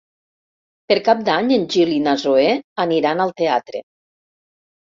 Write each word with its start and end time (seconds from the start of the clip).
Per 0.91 0.97
Cap 1.07 1.19
d'Any 1.27 1.53
en 1.57 1.67
Gil 1.75 1.93
i 1.97 1.99
na 2.07 2.15
Zoè 2.23 2.47
aniran 2.87 3.25
al 3.27 3.35
teatre. 3.43 3.83